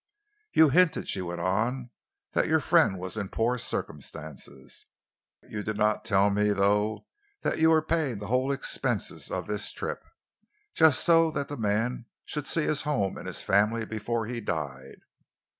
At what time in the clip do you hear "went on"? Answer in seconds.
1.21-1.91